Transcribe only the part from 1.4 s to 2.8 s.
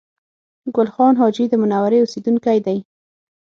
د منورې اوسېدونکی دی